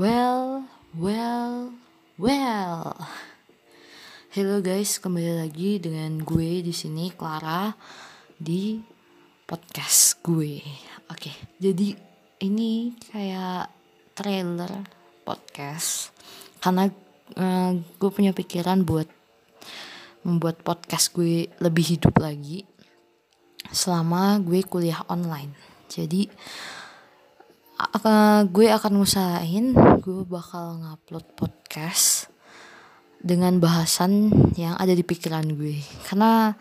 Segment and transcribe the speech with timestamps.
[0.00, 0.64] Well,
[0.96, 1.76] well,
[2.16, 2.96] well.
[4.32, 7.68] Hello guys, kembali lagi dengan gue di sini Clara
[8.32, 8.80] di
[9.44, 10.64] podcast gue.
[11.04, 11.92] Oke, jadi
[12.40, 13.68] ini kayak
[14.16, 14.72] trailer
[15.20, 16.16] podcast
[16.64, 16.88] karena
[17.36, 19.04] uh, gue punya pikiran buat
[20.24, 22.64] membuat podcast gue lebih hidup lagi
[23.68, 25.52] selama gue kuliah online.
[25.92, 26.24] Jadi
[27.80, 29.72] uh, gue akan ngusahain
[30.04, 32.28] gue bakal ngupload podcast
[33.20, 35.80] dengan bahasan yang ada di pikiran gue.
[36.08, 36.52] Karena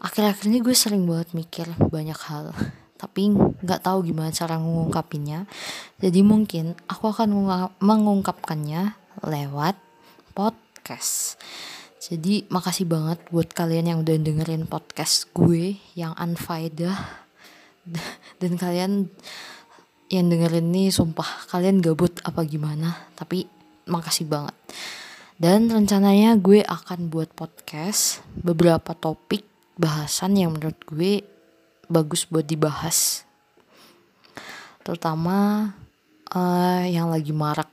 [0.00, 2.54] akhir-akhir ini gue sering banget mikir banyak hal
[2.98, 5.46] tapi nggak tahu gimana cara mengungkapinnya
[6.02, 7.30] jadi mungkin aku akan
[7.78, 9.78] mengungkapkannya lewat
[10.34, 11.38] podcast.
[11.98, 16.94] Jadi makasih banget buat kalian yang udah dengerin podcast gue yang unfaedah
[18.40, 19.10] dan kalian
[20.08, 23.08] yang dengerin ini sumpah kalian gabut apa gimana?
[23.12, 23.44] Tapi
[23.88, 24.56] makasih banget.
[25.38, 29.46] Dan rencananya gue akan buat podcast beberapa topik
[29.78, 31.22] bahasan yang menurut gue
[31.86, 33.22] bagus buat dibahas.
[34.82, 35.70] Terutama
[36.32, 37.68] uh, yang lagi marak.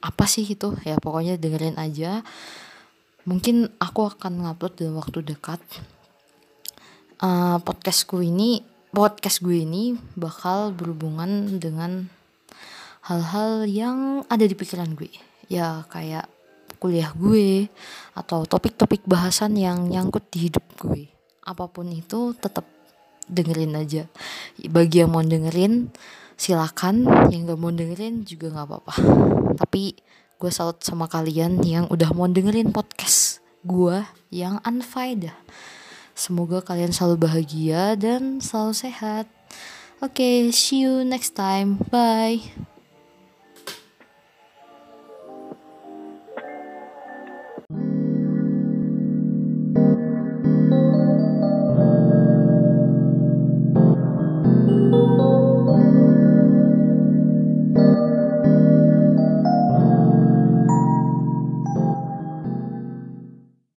[0.00, 0.74] Apa sih itu?
[0.82, 2.24] Ya pokoknya dengerin aja.
[3.28, 5.60] Mungkin aku akan ngupload dalam waktu dekat.
[7.20, 12.08] Uh, podcastku ini podcast gue ini bakal berhubungan dengan
[13.04, 15.12] hal-hal yang ada di pikiran gue.
[15.48, 16.28] Ya kayak
[16.78, 17.68] kuliah gue
[18.14, 21.08] atau topik-topik bahasan yang nyangkut di hidup gue.
[21.44, 22.64] Apa pun itu tetap
[23.28, 24.04] dengerin aja.
[24.68, 25.88] Bagi yang mau dengerin
[26.36, 27.08] silakan.
[27.32, 28.94] Yang gak mau dengerin juga nggak apa-apa.
[29.56, 29.96] Tapi
[30.38, 35.34] gue salut sama kalian yang udah mau dengerin podcast gue yang unfaedah
[36.18, 39.30] Semoga kalian selalu bahagia dan selalu sehat.
[40.02, 41.78] Oke, okay, see you next time.
[41.94, 42.42] Bye.